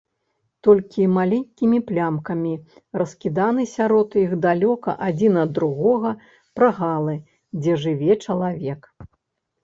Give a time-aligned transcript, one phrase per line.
[0.65, 2.53] Толькі маленькімі плямкамі
[3.01, 6.13] раскіданы сярод іх, далёка адзін ад другога,
[6.61, 7.15] прагалы,
[7.59, 8.81] дзе жыве чалавек.